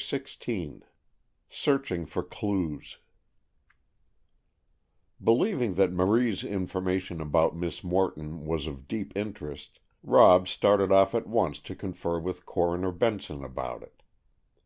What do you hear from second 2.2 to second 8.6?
CLUES Believing that Marie's information about Miss Morton